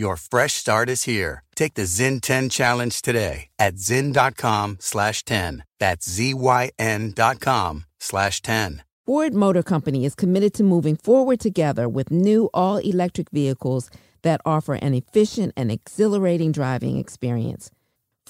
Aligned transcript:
Your 0.00 0.16
fresh 0.16 0.54
start 0.54 0.88
is 0.88 1.02
here. 1.02 1.42
Take 1.54 1.74
the 1.74 1.82
Zyn 1.82 2.22
10 2.22 2.48
challenge 2.48 3.02
today 3.02 3.48
at 3.58 3.74
zyn.com 3.74 4.78
slash 4.80 5.26
10. 5.26 5.62
That's 5.78 6.08
Z-Y-N 6.08 7.12
dot 7.14 7.38
com 7.40 7.84
slash 7.98 8.40
10. 8.40 8.82
Ford 9.04 9.34
Motor 9.34 9.62
Company 9.62 10.06
is 10.06 10.14
committed 10.14 10.54
to 10.54 10.62
moving 10.62 10.96
forward 10.96 11.38
together 11.38 11.86
with 11.86 12.10
new 12.10 12.48
all 12.54 12.78
electric 12.78 13.28
vehicles 13.28 13.90
that 14.22 14.40
offer 14.46 14.72
an 14.72 14.94
efficient 14.94 15.52
and 15.54 15.70
exhilarating 15.70 16.50
driving 16.50 16.96
experience. 16.96 17.70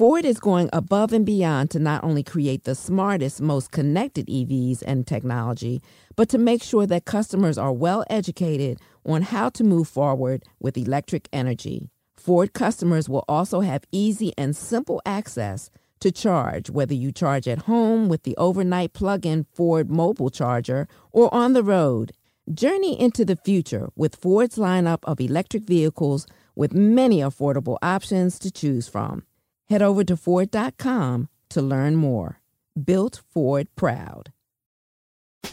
Ford 0.00 0.24
is 0.24 0.40
going 0.40 0.70
above 0.72 1.12
and 1.12 1.26
beyond 1.26 1.70
to 1.72 1.78
not 1.78 2.02
only 2.02 2.22
create 2.22 2.64
the 2.64 2.74
smartest, 2.74 3.38
most 3.42 3.70
connected 3.70 4.28
EVs 4.28 4.82
and 4.86 5.06
technology, 5.06 5.82
but 6.16 6.30
to 6.30 6.38
make 6.38 6.62
sure 6.62 6.86
that 6.86 7.04
customers 7.04 7.58
are 7.58 7.70
well 7.70 8.02
educated 8.08 8.80
on 9.04 9.20
how 9.20 9.50
to 9.50 9.62
move 9.62 9.88
forward 9.88 10.42
with 10.58 10.78
electric 10.78 11.28
energy. 11.34 11.90
Ford 12.16 12.54
customers 12.54 13.10
will 13.10 13.26
also 13.28 13.60
have 13.60 13.84
easy 13.92 14.32
and 14.38 14.56
simple 14.56 15.02
access 15.04 15.68
to 16.00 16.10
charge, 16.10 16.70
whether 16.70 16.94
you 16.94 17.12
charge 17.12 17.46
at 17.46 17.66
home 17.68 18.08
with 18.08 18.22
the 18.22 18.34
overnight 18.38 18.94
plug 18.94 19.26
in 19.26 19.44
Ford 19.52 19.90
mobile 19.90 20.30
charger 20.30 20.88
or 21.12 21.28
on 21.34 21.52
the 21.52 21.62
road. 21.62 22.12
Journey 22.50 22.98
into 22.98 23.26
the 23.26 23.36
future 23.36 23.90
with 23.96 24.16
Ford's 24.16 24.56
lineup 24.56 25.00
of 25.04 25.20
electric 25.20 25.64
vehicles 25.64 26.26
with 26.56 26.72
many 26.72 27.18
affordable 27.18 27.76
options 27.82 28.38
to 28.38 28.50
choose 28.50 28.88
from. 28.88 29.24
Head 29.70 29.82
over 29.82 30.02
to 30.02 30.16
Ford.com 30.16 31.28
to 31.50 31.62
learn 31.62 31.94
more. 31.94 32.40
Built 32.84 33.22
Ford 33.32 33.68
Proud. 33.76 34.32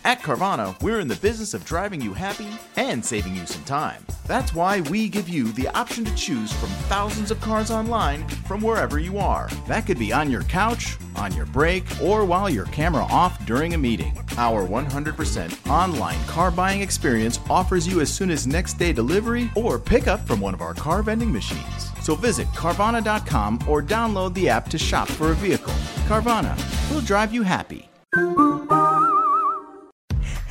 At 0.04 0.22
Carvana, 0.22 0.82
we're 0.82 1.00
in 1.00 1.08
the 1.08 1.16
business 1.18 1.54
of 1.54 1.64
driving 1.64 2.02
you 2.02 2.14
happy 2.14 2.50
and 2.76 3.06
saving 3.06 3.36
you 3.36 3.46
some 3.46 3.64
time. 3.64 4.06
That's 4.28 4.54
why 4.54 4.82
we 4.82 5.08
give 5.08 5.30
you 5.30 5.52
the 5.54 5.70
option 5.70 6.04
to 6.04 6.14
choose 6.16 6.52
from 6.52 6.70
thousands 6.90 7.32
of 7.32 7.40
cars 7.40 7.72
online 7.72 8.28
from 8.46 8.62
wherever 8.62 9.00
you 9.00 9.18
are. 9.18 9.50
That 9.68 9.86
could 9.86 9.98
be 9.98 10.12
on 10.12 10.30
your 10.30 10.44
couch, 10.44 10.98
on 11.16 11.34
your 11.34 11.46
break, 11.46 11.86
or 12.02 12.26
while 12.26 12.50
your 12.50 12.66
camera 12.66 13.06
off 13.06 13.46
during 13.46 13.74
a 13.74 13.78
meeting. 13.78 14.18
Our 14.38 14.68
100% 14.68 15.70
online 15.70 16.22
car 16.26 16.52
buying 16.52 16.82
experience 16.82 17.40
offers 17.50 17.88
you 17.88 18.02
as 18.02 18.14
soon 18.14 18.30
as 18.30 18.46
next 18.46 18.74
day 18.74 18.92
delivery 18.92 19.50
or 19.56 19.80
pickup 19.80 20.28
from 20.28 20.42
one 20.42 20.54
of 20.54 20.62
our 20.62 20.74
car 20.74 21.02
vending 21.04 21.32
machines. 21.32 21.92
So 22.02 22.16
visit 22.16 22.48
Carvana.com 22.48 23.60
or 23.68 23.82
download 23.82 24.34
the 24.34 24.50
app 24.50 24.70
to 24.70 24.78
shop 24.78 25.08
for 25.08 25.32
a 25.32 25.36
vehicle. 25.36 25.74
Carvana, 26.08 26.56
we'll 26.92 27.02
drive 27.02 27.34
you 27.34 27.44
happy. 27.44 27.90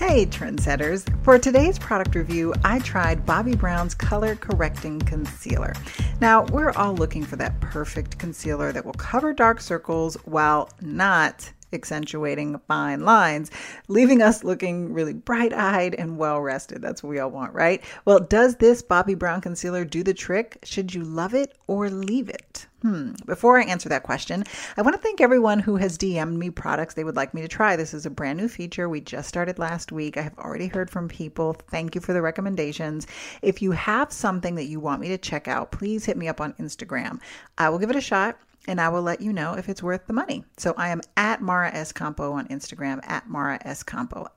Hey, 0.06 0.24
trendsetters. 0.24 1.04
For 1.24 1.36
today's 1.36 1.80
product 1.80 2.14
review, 2.14 2.54
I 2.64 2.78
tried 2.78 3.26
Bobbi 3.26 3.58
Brown's 3.58 3.92
Color 3.92 4.36
Correcting 4.36 5.00
Concealer. 5.00 5.72
Now, 6.20 6.44
we're 6.44 6.70
all 6.70 6.94
looking 6.94 7.24
for 7.24 7.34
that 7.36 7.60
perfect 7.60 8.16
concealer 8.16 8.70
that 8.70 8.86
will 8.86 8.92
cover 8.92 9.32
dark 9.32 9.60
circles 9.60 10.14
while 10.24 10.70
not 10.80 11.50
accentuating 11.72 12.56
fine 12.68 13.00
lines, 13.00 13.50
leaving 13.88 14.22
us 14.22 14.44
looking 14.44 14.92
really 14.92 15.12
bright 15.12 15.52
eyed 15.52 15.96
and 15.96 16.16
well 16.16 16.40
rested. 16.40 16.80
That's 16.80 17.02
what 17.02 17.10
we 17.10 17.18
all 17.18 17.32
want, 17.32 17.52
right? 17.52 17.82
Well, 18.04 18.20
does 18.20 18.54
this 18.56 18.82
Bobbi 18.82 19.18
Brown 19.18 19.40
concealer 19.40 19.84
do 19.84 20.04
the 20.04 20.14
trick? 20.14 20.60
Should 20.62 20.94
you 20.94 21.02
love 21.02 21.34
it 21.34 21.58
or 21.66 21.90
leave 21.90 22.28
it? 22.28 22.45
Hmm. 22.86 23.14
Before 23.26 23.58
I 23.58 23.64
answer 23.64 23.88
that 23.88 24.04
question, 24.04 24.44
I 24.76 24.82
want 24.82 24.94
to 24.94 25.02
thank 25.02 25.20
everyone 25.20 25.58
who 25.58 25.74
has 25.74 25.98
DM'd 25.98 26.38
me 26.38 26.50
products 26.50 26.94
they 26.94 27.02
would 27.02 27.16
like 27.16 27.34
me 27.34 27.42
to 27.42 27.48
try. 27.48 27.74
This 27.74 27.92
is 27.92 28.06
a 28.06 28.10
brand 28.10 28.38
new 28.38 28.46
feature. 28.46 28.88
We 28.88 29.00
just 29.00 29.28
started 29.28 29.58
last 29.58 29.90
week. 29.90 30.16
I 30.16 30.20
have 30.20 30.38
already 30.38 30.68
heard 30.68 30.88
from 30.88 31.08
people. 31.08 31.54
Thank 31.54 31.96
you 31.96 32.00
for 32.00 32.12
the 32.12 32.22
recommendations. 32.22 33.08
If 33.42 33.60
you 33.60 33.72
have 33.72 34.12
something 34.12 34.54
that 34.54 34.66
you 34.66 34.78
want 34.78 35.00
me 35.00 35.08
to 35.08 35.18
check 35.18 35.48
out, 35.48 35.72
please 35.72 36.04
hit 36.04 36.16
me 36.16 36.28
up 36.28 36.40
on 36.40 36.52
Instagram. 36.60 37.18
I 37.58 37.70
will 37.70 37.80
give 37.80 37.90
it 37.90 37.96
a 37.96 38.00
shot 38.00 38.38
and 38.68 38.80
I 38.80 38.88
will 38.88 39.02
let 39.02 39.20
you 39.20 39.32
know 39.32 39.54
if 39.54 39.68
it's 39.68 39.82
worth 39.82 40.06
the 40.06 40.12
money. 40.12 40.44
So 40.56 40.72
I 40.76 40.90
am 40.90 41.00
at 41.16 41.42
Mara 41.42 41.74
S. 41.74 41.92
On 42.00 42.46
Instagram, 42.46 43.00
at 43.02 43.28
Mara 43.28 43.58
S. 43.64 43.84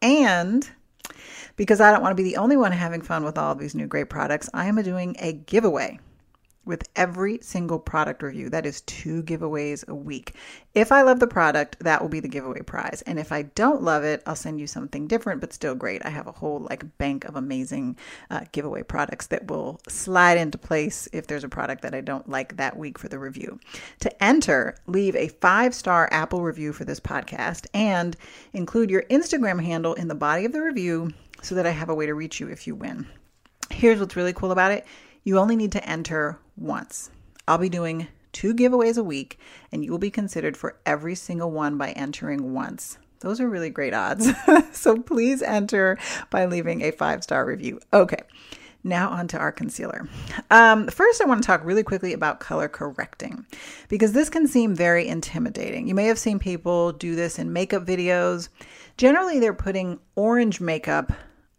And 0.01 0.67
because 1.55 1.81
I 1.81 1.91
don't 1.91 2.01
want 2.01 2.17
to 2.17 2.23
be 2.23 2.27
the 2.27 2.37
only 2.37 2.57
one 2.57 2.71
having 2.71 3.03
fun 3.03 3.23
with 3.23 3.37
all 3.37 3.53
these 3.53 3.75
new 3.75 3.85
great 3.85 4.09
products, 4.09 4.49
I 4.55 4.65
am 4.65 4.81
doing 4.81 5.15
a 5.19 5.33
giveaway 5.33 5.99
with 6.69 6.87
every 6.95 7.39
single 7.41 7.79
product 7.79 8.21
review. 8.21 8.47
That 8.47 8.67
is 8.67 8.81
two 8.81 9.23
giveaways 9.23 9.85
a 9.87 9.95
week. 9.95 10.35
If 10.75 10.91
I 10.91 11.01
love 11.01 11.19
the 11.19 11.25
product, 11.25 11.77
that 11.79 11.99
will 11.99 12.09
be 12.09 12.19
the 12.19 12.27
giveaway 12.27 12.61
prize. 12.61 13.01
And 13.07 13.17
if 13.17 13.31
I 13.31 13.41
don't 13.41 13.81
love 13.81 14.03
it, 14.03 14.21
I'll 14.27 14.35
send 14.35 14.59
you 14.59 14.67
something 14.67 15.07
different, 15.07 15.41
but 15.41 15.51
still 15.51 15.73
great. 15.73 16.05
I 16.05 16.09
have 16.09 16.27
a 16.27 16.31
whole 16.31 16.59
like 16.69 16.97
bank 16.99 17.25
of 17.25 17.35
amazing 17.35 17.97
uh, 18.29 18.41
giveaway 18.51 18.83
products 18.83 19.25
that 19.27 19.47
will 19.47 19.81
slide 19.87 20.37
into 20.37 20.59
place 20.59 21.09
if 21.11 21.25
there's 21.25 21.43
a 21.43 21.49
product 21.49 21.81
that 21.81 21.95
I 21.95 22.01
don't 22.01 22.29
like 22.29 22.57
that 22.57 22.77
week 22.77 22.99
for 22.99 23.07
the 23.07 23.17
review. 23.17 23.59
To 24.01 24.23
enter, 24.23 24.75
leave 24.85 25.15
a 25.15 25.29
five 25.29 25.73
star 25.73 26.07
Apple 26.11 26.43
review 26.43 26.71
for 26.71 26.85
this 26.85 26.99
podcast 26.99 27.65
and 27.73 28.15
include 28.53 28.91
your 28.91 29.03
Instagram 29.09 29.63
handle 29.63 29.95
in 29.95 30.07
the 30.07 30.13
body 30.13 30.45
of 30.45 30.51
the 30.51 30.61
review 30.61 31.11
so 31.41 31.55
that 31.55 31.65
I 31.65 31.71
have 31.71 31.89
a 31.89 31.95
way 31.95 32.05
to 32.05 32.13
reach 32.13 32.39
you 32.39 32.47
if 32.47 32.67
you 32.67 32.75
win. 32.75 33.07
Here's 33.71 33.99
what's 33.99 34.15
really 34.15 34.33
cool 34.33 34.51
about 34.51 34.71
it 34.71 34.85
you 35.23 35.37
only 35.37 35.55
need 35.55 35.71
to 35.73 35.87
enter 35.87 36.39
once. 36.59 37.09
I'll 37.47 37.57
be 37.57 37.69
doing 37.69 38.07
two 38.31 38.53
giveaways 38.53 38.97
a 38.97 39.03
week, 39.03 39.39
and 39.71 39.83
you 39.83 39.91
will 39.91 39.97
be 39.97 40.11
considered 40.11 40.55
for 40.55 40.77
every 40.85 41.15
single 41.15 41.51
one 41.51 41.77
by 41.77 41.91
entering 41.91 42.53
once. 42.53 42.97
Those 43.21 43.41
are 43.41 43.49
really 43.49 43.69
great 43.69 43.93
odds. 43.93 44.29
so 44.71 44.97
please 44.97 45.41
enter 45.41 45.97
by 46.29 46.45
leaving 46.45 46.81
a 46.81 46.91
five 46.91 47.23
star 47.23 47.45
review. 47.45 47.79
Okay. 47.93 48.23
Now, 48.81 49.09
on 49.09 49.27
to 49.29 49.37
our 49.37 49.51
concealer. 49.51 50.07
Um, 50.49 50.87
first, 50.87 51.21
I 51.21 51.25
want 51.25 51.43
to 51.43 51.45
talk 51.45 51.65
really 51.65 51.83
quickly 51.83 52.13
about 52.13 52.39
color 52.39 52.69
correcting 52.69 53.45
because 53.89 54.13
this 54.13 54.29
can 54.29 54.47
seem 54.47 54.73
very 54.73 55.05
intimidating. 55.05 55.85
You 55.85 55.95
may 55.95 56.05
have 56.05 56.17
seen 56.17 56.39
people 56.39 56.93
do 56.93 57.13
this 57.13 57.39
in 57.39 57.51
makeup 57.51 57.85
videos. 57.85 58.47
Generally, 58.95 59.39
they're 59.39 59.53
putting 59.53 59.99
orange 60.15 60.61
makeup 60.61 61.11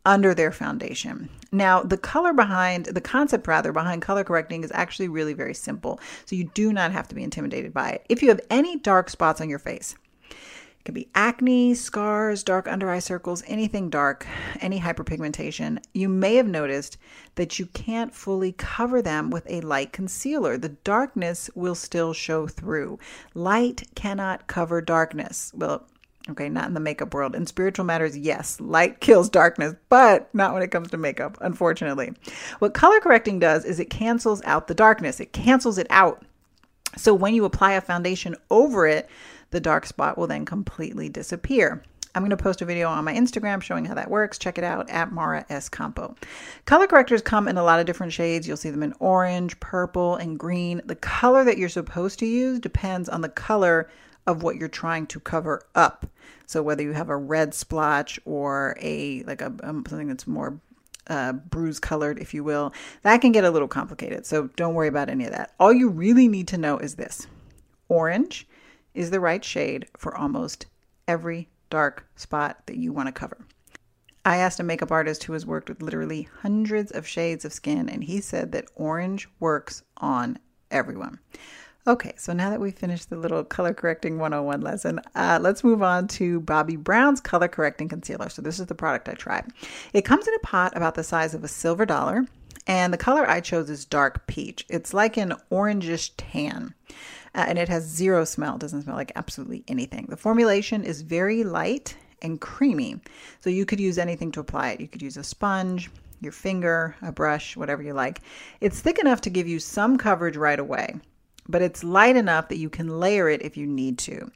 under 0.07 0.35
their 0.35 0.53
foundation. 0.53 1.29
Now, 1.53 1.83
the 1.83 1.99
color 1.99 2.33
behind, 2.33 2.87
the 2.87 3.01
concept 3.01 3.47
rather, 3.47 3.73
behind 3.73 4.03
color 4.03 4.25
correcting 4.25 4.65
is 4.65 4.73
actually 4.75 5.09
really 5.09 5.35
very 5.35 5.55
simple. 5.55 6.01
So 6.27 6.37
you 6.37 6.45
do 6.55 6.73
not 6.73 6.93
have 6.93 7.09
to 7.09 7.15
be 7.15 7.23
intimidated 7.23 7.75
by 7.75 7.91
it. 7.91 8.07
If 8.09 8.23
you 8.23 8.29
have 8.29 8.41
any 8.51 8.79
dark 8.79 9.11
spots 9.11 9.41
on 9.41 9.51
your 9.51 9.59
face, 9.59 9.95
it 10.31 10.85
could 10.87 10.95
be 10.95 11.11
acne, 11.15 11.75
scars, 11.75 12.43
dark 12.43 12.67
under 12.67 12.91
eye 12.91 13.01
circles, 13.01 13.43
anything 13.47 13.91
dark, 13.91 14.27
any 14.61 14.81
hyperpigmentation. 14.81 15.83
You 15.93 16.09
may 16.09 16.37
have 16.37 16.49
noticed 16.49 16.97
that 17.35 17.59
you 17.59 17.67
can't 17.67 18.15
fully 18.15 18.53
cover 18.53 19.03
them 19.03 19.29
with 19.29 19.45
a 19.51 19.61
light 19.61 19.93
concealer. 19.93 20.57
The 20.57 20.71
darkness 20.71 21.51
will 21.55 21.75
still 21.75 22.15
show 22.15 22.47
through. 22.47 22.99
Light 23.35 23.83
cannot 23.95 24.47
cover 24.47 24.81
darkness. 24.81 25.53
Well, 25.55 25.87
Okay, 26.29 26.51
not 26.51 26.69
in 26.69 26.75
the 26.75 26.81
makeup 26.81 27.15
world. 27.15 27.35
In 27.35 27.47
spiritual 27.47 27.87
matters, 27.87 28.17
yes, 28.17 28.61
light 28.61 29.01
kills 29.01 29.31
darkness, 29.31 29.75
but 29.89 30.33
not 30.35 30.53
when 30.53 30.63
it 30.63 30.71
comes 30.71 30.91
to 30.91 30.99
makeup, 30.99 31.39
unfortunately. 31.41 32.13
What 32.59 32.75
color 32.75 33.01
correcting 33.01 33.39
does 33.39 33.65
is 33.65 33.81
it 33.81 33.89
cancels 33.89 34.43
out 34.45 34.67
the 34.67 34.75
darkness, 34.75 35.19
it 35.19 35.33
cancels 35.33 35.79
it 35.79 35.87
out. 35.89 36.23
So 36.97 37.15
when 37.15 37.35
you 37.35 37.45
apply 37.45 37.73
a 37.73 37.81
foundation 37.81 38.37
over 38.51 38.87
it, 38.87 39.09
the 39.51 39.61
dark 39.61 39.87
spot 39.87 40.19
will 40.19 40.27
then 40.27 40.45
completely 40.45 41.09
disappear. 41.09 41.83
I'm 42.15 42.23
going 42.23 42.31
to 42.31 42.37
post 42.37 42.61
a 42.61 42.65
video 42.65 42.89
on 42.89 43.05
my 43.05 43.15
Instagram 43.15 43.63
showing 43.63 43.85
how 43.85 43.95
that 43.95 44.11
works. 44.11 44.39
Check 44.39 44.59
it 44.59 44.65
out 44.65 44.91
at 44.91 45.13
Mara 45.13 45.45
Schiavocampo. 45.49 46.17
Color 46.67 46.89
correctors 46.89 47.23
come 47.23 47.47
in 47.47 47.57
a 47.57 47.63
lot 47.63 47.79
of 47.79 47.87
different 47.87 48.13
shades. 48.13 48.49
You'll 48.49 48.57
see 48.57 48.71
them 48.71 48.83
in 48.83 48.95
orange, 48.99 49.59
purple, 49.61 50.17
and 50.17 50.39
green. 50.39 50.83
The 50.85 50.97
color 50.97 51.45
that 51.45 51.57
you're 51.57 51.69
supposed 51.69 52.19
to 52.19 52.27
use 52.27 52.59
depends 52.59 53.09
on 53.09 53.21
the 53.21 53.29
color 53.29 53.89
of 54.27 54.43
what 54.43 54.57
you're 54.57 54.69
trying 54.69 55.07
to 55.09 55.21
cover 55.21 55.63
up. 55.75 56.07
So 56.47 56.63
whether 56.63 56.83
you 56.83 56.93
have 56.93 57.09
a 57.09 57.17
red 57.17 57.55
splotch 57.55 58.19
or 58.25 58.77
a 58.81 59.23
like 59.25 59.41
a 59.41 59.55
um, 59.63 59.85
something 59.89 60.09
that's 60.09 60.27
more 60.27 60.61
uh, 61.07 61.33
bruise 61.33 61.81
colored, 61.81 62.19
if 62.19 62.35
you 62.35 62.45
will, 62.45 62.73
that 63.03 63.21
can 63.21 63.33
get 63.33 63.45
a 63.45 63.51
little 63.51 63.69
complicated. 63.69 64.27
So 64.27 64.49
don't 64.57 64.75
worry 64.75 64.89
about 64.89 65.09
any 65.09 65.25
of 65.25 65.33
that. 65.33 65.55
All 65.59 65.73
you 65.73 65.89
really 65.89 66.29
need 66.29 66.49
to 66.49 66.59
know 66.59 66.79
is 66.79 66.95
this: 66.97 67.27
orange 67.89 68.47
is 68.95 69.11
the 69.11 69.21
right 69.21 69.45
shade 69.45 69.87
for 69.97 70.17
almost 70.17 70.67
every 71.07 71.49
dark 71.71 72.07
spot 72.17 72.67
that 72.67 72.77
you 72.77 72.93
want 72.93 73.07
to 73.07 73.13
cover. 73.13 73.47
I 74.25 74.37
asked 74.37 74.61
a 74.61 74.65
makeup 74.65 74.93
artist 74.93 75.25
who 75.25 75.33
has 75.33 75.47
worked 75.47 75.69
with 75.69 75.83
literally 75.83 76.29
hundreds 76.43 76.91
of 76.91 77.07
shades 77.07 77.45
of 77.45 77.53
skin, 77.53 77.89
and 77.89 78.05
he 78.05 78.21
said 78.21 78.53
that 78.53 78.69
orange 78.75 79.29
works 79.39 79.83
on 79.97 80.39
everyone. 80.71 81.19
Okay, 81.87 82.13
so 82.19 82.35
now 82.35 82.51
that 82.51 82.61
we 82.61 82.73
finished 82.73 83.09
the 83.09 83.17
little 83.17 83.43
color 83.43 83.73
correcting 83.73 84.19
101 84.19 84.61
lesson, 84.61 85.01
uh, 85.15 85.39
let's 85.41 85.65
move 85.65 85.83
on 85.83 86.09
to 86.09 86.43
Bobbi 86.43 86.77
Brown's 86.77 87.23
color 87.23 87.49
correcting 87.49 87.89
concealer. 87.89 88.29
So, 88.29 88.43
this 88.43 88.61
is 88.61 88.67
the 88.67 88.75
product 88.75 89.09
I 89.09 89.15
tried. 89.15 89.47
It 89.95 90.05
comes 90.05 90.29
in 90.29 90.35
a 90.35 90.41
pot 90.41 90.77
about 90.77 90.95
the 90.95 91.03
size 91.03 91.33
of 91.33 91.43
a 91.43 91.49
silver 91.49 91.87
dollar, 91.87 92.27
and 92.67 92.93
the 92.93 92.99
color 92.99 93.29
I 93.29 93.41
chose 93.41 93.71
is 93.71 93.87
dark 93.87 94.27
peach. 94.27 94.67
It's 94.69 94.93
like 94.93 95.17
an 95.17 95.33
orangish 95.51 96.11
tan. 96.19 96.75
Uh, 97.35 97.47
and 97.49 97.59
it 97.59 97.71
has 97.71 97.85
zero 97.85 98.25
smell, 98.27 98.57
it 98.57 98.61
doesn't 98.61 98.83
smell 98.83 98.97
like 98.97 99.13
absolutely 99.17 99.65
anything. 99.67 100.05
The 100.11 100.19
formulation 100.19 100.85
is 100.85 101.01
very 101.01 101.45
light 101.45 101.97
and 102.21 102.41
creamy. 102.43 103.01
So 103.41 103.49
you 103.49 103.65
could 103.65 103.81
use 103.81 103.97
anything 103.97 104.33
to 104.33 104.41
apply 104.41 104.73
it. 104.73 104.81
You 104.81 104.89
could 104.89 105.01
use 105.01 105.17
a 105.17 105.25
sponge, 105.25 105.91
your 106.21 106.33
finger, 106.33 106.95
a 107.01 107.11
brush, 107.11 107.57
whatever 107.57 107.83
you 107.83 107.95
like. 107.95 108.21
It's 108.61 108.81
thick 108.81 108.99
enough 108.99 109.23
to 109.23 109.31
give 109.31 109.49
you 109.49 109.59
some 109.59 109.97
coverage 109.97 110.37
right 110.37 110.59
away 110.59 111.01
but 111.51 111.63
it's 111.63 111.85
light 111.85 112.17
enough 112.17 112.49
that 112.49 112.59
you 112.59 112.71
can 112.71 113.01
layer 113.01 113.29
it 113.29 113.43
if 113.43 113.57
you 113.57 113.67
need 113.67 113.99
to. 113.99 114.31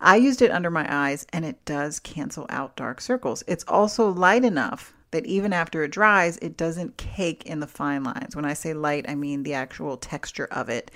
I 0.00 0.16
used 0.16 0.42
it 0.42 0.50
under 0.50 0.70
my 0.70 0.86
eyes 0.88 1.26
and 1.32 1.44
it 1.44 1.64
does 1.64 2.00
cancel 2.00 2.46
out 2.50 2.76
dark 2.76 3.00
circles. 3.00 3.42
It's 3.46 3.64
also 3.66 4.10
light 4.10 4.44
enough 4.44 4.92
that 5.12 5.24
even 5.24 5.52
after 5.52 5.82
it 5.82 5.90
dries, 5.90 6.36
it 6.38 6.56
doesn't 6.56 6.96
cake 6.96 7.46
in 7.46 7.60
the 7.60 7.66
fine 7.66 8.02
lines. 8.02 8.34
When 8.34 8.44
I 8.44 8.52
say 8.52 8.74
light, 8.74 9.06
I 9.08 9.14
mean 9.14 9.44
the 9.44 9.54
actual 9.54 9.96
texture 9.96 10.48
of 10.50 10.68
it 10.68 10.90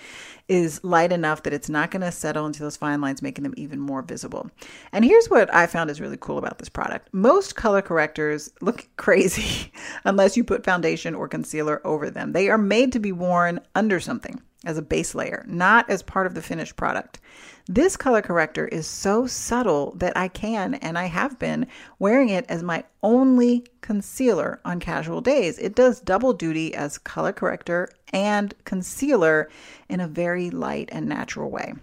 is 0.48 0.82
light 0.82 1.12
enough 1.12 1.44
that 1.44 1.52
it's 1.52 1.68
not 1.68 1.90
going 1.90 2.02
to 2.02 2.12
settle 2.12 2.44
into 2.44 2.62
those 2.62 2.76
fine 2.76 3.00
lines, 3.00 3.22
making 3.22 3.44
them 3.44 3.54
even 3.56 3.78
more 3.78 4.02
visible. 4.02 4.50
And 4.92 5.04
here's 5.04 5.30
what 5.30 5.52
I 5.54 5.66
found 5.66 5.90
is 5.90 6.00
really 6.00 6.18
cool 6.20 6.38
about 6.38 6.58
this 6.58 6.68
product 6.68 7.08
most 7.12 7.56
color 7.56 7.80
correctors 7.80 8.50
look 8.60 8.88
crazy 8.96 9.72
unless 10.04 10.36
you 10.36 10.44
put 10.44 10.64
foundation 10.64 11.14
or 11.14 11.28
concealer 11.28 11.80
over 11.86 12.10
them. 12.10 12.32
They 12.32 12.50
are 12.50 12.58
made 12.58 12.92
to 12.92 12.98
be 12.98 13.12
worn 13.12 13.60
under 13.74 14.00
something 14.00 14.42
as 14.64 14.76
a 14.76 14.82
base 14.82 15.14
layer, 15.14 15.44
not 15.48 15.88
as 15.88 16.02
part 16.02 16.26
of 16.26 16.34
the 16.34 16.42
finished 16.42 16.76
product. 16.76 17.18
This 17.66 17.96
color 17.96 18.20
corrector 18.20 18.66
is 18.66 18.86
so 18.86 19.26
subtle 19.26 19.92
that 19.96 20.16
I 20.16 20.28
can 20.28 20.74
and 20.74 20.98
I 20.98 21.06
have 21.06 21.38
been 21.38 21.66
wearing 21.98 22.28
it 22.28 22.44
as 22.48 22.62
my 22.62 22.84
only 23.02 23.64
concealer 23.80 24.60
on 24.64 24.80
casual 24.80 25.20
days. 25.20 25.58
It 25.58 25.74
does 25.74 26.00
double 26.00 26.32
duty 26.32 26.74
as 26.74 26.98
color 26.98 27.32
corrector 27.32 27.88
and 28.12 28.54
concealer 28.64 29.48
in 29.88 30.00
a 30.00 30.08
very 30.08 30.50
light 30.50 30.88
and 30.92 31.08
natural 31.08 31.50
way. 31.50 31.74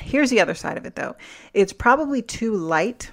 Here's 0.00 0.30
the 0.30 0.40
other 0.40 0.54
side 0.54 0.78
of 0.78 0.86
it 0.86 0.96
though. 0.96 1.14
It's 1.54 1.72
probably 1.72 2.22
too 2.22 2.54
light 2.54 3.10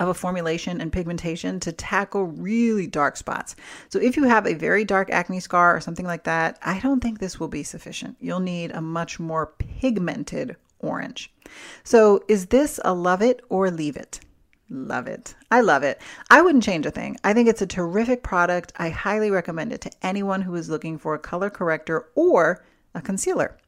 of 0.00 0.08
a 0.08 0.14
formulation 0.14 0.80
and 0.80 0.92
pigmentation 0.92 1.60
to 1.60 1.70
tackle 1.70 2.24
really 2.24 2.86
dark 2.86 3.16
spots. 3.16 3.54
So 3.90 4.00
if 4.00 4.16
you 4.16 4.24
have 4.24 4.46
a 4.46 4.54
very 4.54 4.84
dark 4.84 5.10
acne 5.10 5.40
scar 5.40 5.76
or 5.76 5.80
something 5.80 6.06
like 6.06 6.24
that, 6.24 6.58
I 6.64 6.80
don't 6.80 7.00
think 7.00 7.18
this 7.18 7.38
will 7.38 7.48
be 7.48 7.62
sufficient. 7.62 8.16
You'll 8.18 8.40
need 8.40 8.72
a 8.72 8.80
much 8.80 9.20
more 9.20 9.52
pigmented 9.58 10.56
orange. 10.80 11.32
So 11.84 12.24
is 12.26 12.46
this 12.46 12.80
a 12.84 12.94
love 12.94 13.20
it 13.22 13.42
or 13.50 13.70
leave 13.70 13.96
it? 13.96 14.20
Love 14.70 15.06
it. 15.06 15.34
I 15.50 15.60
love 15.60 15.82
it. 15.82 16.00
I 16.30 16.42
wouldn't 16.42 16.64
change 16.64 16.86
a 16.86 16.90
thing. 16.90 17.16
I 17.22 17.34
think 17.34 17.48
it's 17.48 17.60
a 17.60 17.66
terrific 17.66 18.22
product. 18.22 18.72
I 18.76 18.88
highly 18.88 19.30
recommend 19.30 19.72
it 19.72 19.80
to 19.82 19.90
anyone 20.02 20.42
who 20.42 20.54
is 20.54 20.70
looking 20.70 20.96
for 20.96 21.14
a 21.14 21.18
color 21.18 21.50
corrector 21.50 22.08
or 22.14 22.64
a 22.94 23.02
concealer. 23.02 23.58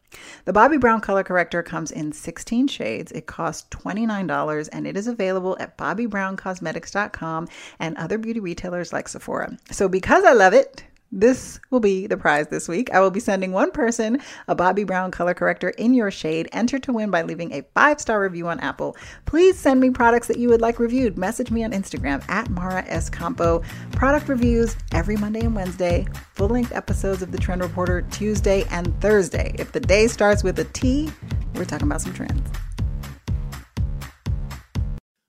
The 0.45 0.53
Bobbi 0.53 0.81
Brown 0.81 1.01
color 1.01 1.23
corrector 1.23 1.63
comes 1.63 1.91
in 1.91 2.13
16 2.13 2.69
shades. 2.69 3.13
It 3.13 3.27
costs 3.27 3.67
$29 3.71 4.69
and 4.73 4.87
it 4.87 4.97
is 4.97 5.07
available 5.07 5.57
at 5.61 5.79
BobbiBrownCosmetics.com 5.79 7.49
and 7.79 7.97
other 7.97 8.19
beauty 8.19 8.41
retailers 8.41 8.93
like 8.93 9.09
Sephora. 9.09 9.59
So 9.71 9.89
because 9.89 10.25
I 10.25 10.33
love 10.33 10.55
it, 10.55 10.85
this 11.13 11.61
will 11.71 11.79
be 11.79 12.07
the 12.07 12.17
prize 12.17 12.49
this 12.49 12.67
week. 12.67 12.91
I 12.93 13.01
will 13.01 13.11
be 13.11 13.21
sending 13.21 13.53
one 13.53 13.71
person 13.71 14.21
a 14.49 14.57
Bobbi 14.57 14.87
Brown 14.87 15.11
color 15.11 15.35
corrector 15.35 15.69
in 15.71 15.93
your 15.93 16.11
shade. 16.11 16.49
Enter 16.53 16.79
to 16.79 16.93
win 16.93 17.11
by 17.11 17.21
leaving 17.21 17.53
a 17.53 17.63
five 17.75 18.01
star 18.01 18.21
review 18.21 18.49
on 18.49 18.59
Apple. 18.61 18.97
Please 19.27 19.59
send 19.59 19.79
me 19.79 19.91
products 19.91 20.27
that 20.29 20.39
you 20.39 20.49
would 20.49 20.63
like 20.63 20.79
reviewed. 20.79 21.19
Message 21.19 21.51
me 21.51 21.65
on 21.65 21.73
Instagram 21.73 22.27
at 22.31 22.49
Mara 22.49 22.83
Schiavocampo. 22.85 23.63
Product 23.93 24.27
reviews 24.27 24.75
every 24.93 25.17
Monday 25.17 25.41
and 25.41 25.55
Wednesday. 25.55 26.07
Full 26.33 26.49
length 26.49 26.73
episodes 26.73 27.21
of 27.21 27.31
The 27.31 27.39
Trend 27.39 27.61
Reporter 27.61 28.03
Tuesday 28.11 28.65
and 28.71 28.99
Thursday. 29.03 29.55
If 29.59 29.73
the 29.73 29.81
day 29.81 30.07
starts 30.09 30.43
with 30.43 30.59
a 30.59 30.65
T, 30.65 31.11
we're 31.55 31.67
talking 31.67 31.87
about 31.87 32.01
some 32.01 32.15
trends. 32.15 32.49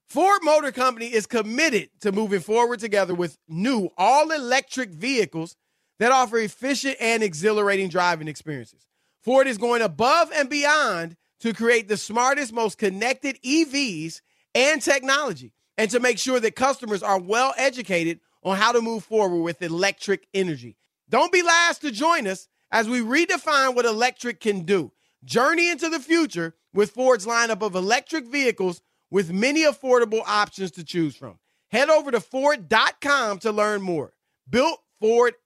Ford 0.07 0.41
Motor 0.43 0.71
Company 0.71 1.07
is 1.07 1.25
committed 1.25 1.89
to 2.01 2.11
moving 2.11 2.39
forward 2.39 2.79
together 2.79 3.15
with 3.15 3.35
new 3.49 3.89
all 3.97 4.29
electric 4.31 4.91
vehicles 4.91 5.55
that 5.99 6.11
offer 6.11 6.37
efficient 6.37 6.97
and 6.99 7.23
exhilarating 7.23 7.89
driving 7.89 8.27
experiences. 8.27 8.87
Ford 9.21 9.47
is 9.47 9.57
going 9.57 9.81
above 9.81 10.31
and 10.33 10.49
beyond 10.49 11.15
to 11.39 11.53
create 11.53 11.87
the 11.87 11.97
smartest, 11.97 12.53
most 12.53 12.77
connected 12.77 13.39
EVs 13.43 14.21
and 14.55 14.81
technology, 14.81 15.53
and 15.77 15.89
to 15.91 15.99
make 15.99 16.17
sure 16.17 16.39
that 16.39 16.55
customers 16.55 17.03
are 17.03 17.19
well 17.19 17.53
educated 17.57 18.19
on 18.43 18.57
how 18.57 18.71
to 18.71 18.81
move 18.81 19.03
forward 19.03 19.41
with 19.41 19.61
electric 19.61 20.27
energy. 20.33 20.75
Don't 21.09 21.31
be 21.31 21.41
last 21.41 21.81
to 21.81 21.91
join 21.91 22.27
us 22.27 22.47
as 22.71 22.89
we 22.89 23.01
redefine 23.01 23.75
what 23.75 23.85
electric 23.85 24.39
can 24.39 24.61
do. 24.61 24.91
Journey 25.23 25.69
into 25.69 25.89
the 25.89 25.99
future 25.99 26.55
with 26.73 26.91
Ford's 26.91 27.25
lineup 27.25 27.61
of 27.61 27.75
electric 27.75 28.27
vehicles 28.27 28.81
with 29.09 29.31
many 29.31 29.63
affordable 29.63 30.23
options 30.25 30.71
to 30.71 30.83
choose 30.83 31.15
from. 31.15 31.37
Head 31.69 31.89
over 31.89 32.11
to 32.11 32.19
Ford.com 32.19 33.39
to 33.39 33.51
learn 33.51 33.81
more. 33.81 34.13
Built 34.49 34.79
Ford 34.99 35.33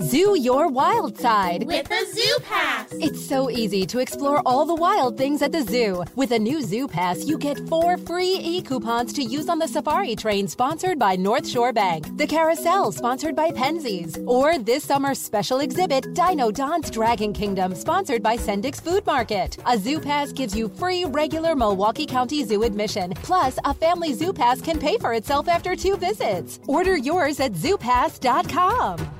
Zoo 0.00 0.38
your 0.38 0.68
wild 0.68 1.18
side 1.18 1.64
with 1.64 1.90
a 1.90 2.06
Zoo 2.06 2.38
Pass. 2.42 2.88
It's 2.92 3.24
so 3.24 3.50
easy 3.50 3.84
to 3.86 3.98
explore 3.98 4.40
all 4.46 4.64
the 4.64 4.74
wild 4.74 5.18
things 5.18 5.42
at 5.42 5.52
the 5.52 5.62
zoo. 5.62 6.04
With 6.16 6.32
a 6.32 6.38
new 6.38 6.62
Zoo 6.62 6.88
Pass, 6.88 7.24
you 7.24 7.36
get 7.36 7.58
four 7.68 7.98
free 7.98 8.38
e 8.42 8.62
coupons 8.62 9.12
to 9.12 9.22
use 9.22 9.48
on 9.48 9.58
the 9.58 9.68
safari 9.68 10.16
train 10.16 10.48
sponsored 10.48 10.98
by 10.98 11.16
North 11.16 11.46
Shore 11.46 11.72
Bank, 11.72 12.16
the 12.16 12.26
carousel 12.26 12.92
sponsored 12.92 13.36
by 13.36 13.50
Penzeys, 13.50 14.16
or 14.26 14.58
this 14.58 14.84
summer's 14.84 15.18
special 15.18 15.60
exhibit, 15.60 16.14
Dino 16.14 16.50
Don's 16.50 16.90
Dragon 16.90 17.32
Kingdom, 17.32 17.74
sponsored 17.74 18.22
by 18.22 18.36
Sendik's 18.36 18.80
Food 18.80 19.04
Market. 19.04 19.58
A 19.66 19.76
Zoo 19.76 20.00
Pass 20.00 20.32
gives 20.32 20.56
you 20.56 20.68
free 20.68 21.04
regular 21.04 21.54
Milwaukee 21.54 22.06
County 22.06 22.42
Zoo 22.44 22.62
admission, 22.62 23.12
plus 23.22 23.58
a 23.64 23.74
family 23.74 24.14
Zoo 24.14 24.32
Pass 24.32 24.62
can 24.62 24.78
pay 24.78 24.96
for 24.96 25.12
itself 25.12 25.46
after 25.46 25.76
two 25.76 25.96
visits. 25.96 26.58
Order 26.66 26.96
yours 26.96 27.38
at 27.38 27.52
zoopass.com. 27.52 29.13